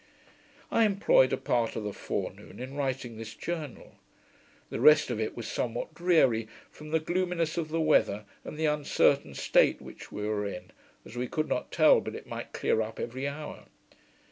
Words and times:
I 0.71 0.83
employed 0.83 1.31
a 1.31 1.37
part 1.37 1.75
of 1.75 1.83
the 1.83 1.93
forenoon 1.93 2.59
in 2.59 2.73
writing 2.75 3.17
this 3.17 3.35
Journal. 3.35 3.93
The 4.71 4.79
rest 4.79 5.11
of 5.11 5.19
it 5.19 5.37
was 5.37 5.47
somewhat 5.47 5.93
dreary, 5.93 6.47
from 6.71 6.89
the 6.89 6.99
gloominess 6.99 7.55
of 7.55 7.69
the 7.69 7.79
weather, 7.79 8.25
and 8.43 8.57
the 8.57 8.65
uncertain 8.65 9.35
state 9.35 9.79
which 9.79 10.11
we 10.11 10.27
were 10.27 10.47
in, 10.47 10.71
as 11.05 11.15
we 11.15 11.27
could 11.27 11.47
not 11.47 11.71
tell 11.71 12.01
but 12.01 12.15
it 12.15 12.25
might 12.25 12.51
clear 12.51 12.81
up 12.81 12.99
every 12.99 13.27
hour. 13.27 13.65